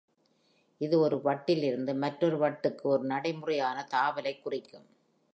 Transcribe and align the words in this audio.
இது 0.77 0.99
ஒரு 0.99 1.21
வட்டிலிருந்து 1.21 1.95
மற்றொரு 1.95 2.37
வட்டுக்கு, 2.37 2.89
ஒரு 2.89 3.03
நடைமுறையான 3.03 3.87
தாவலைக் 3.91 4.41
குறிக்கும். 4.41 4.87